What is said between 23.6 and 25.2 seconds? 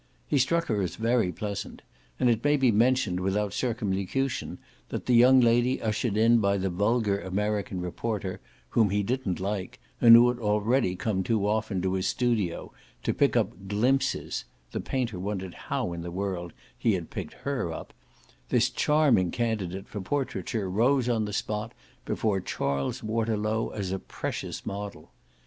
as a precious model.